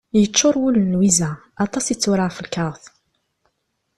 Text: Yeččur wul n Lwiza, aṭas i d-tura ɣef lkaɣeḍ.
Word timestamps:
Yeččur 0.19 0.55
wul 0.61 0.75
n 0.79 0.91
Lwiza, 0.93 1.31
aṭas 1.65 1.85
i 1.87 1.95
d-tura 1.95 2.23
ɣef 2.27 2.37
lkaɣeḍ. 2.45 2.83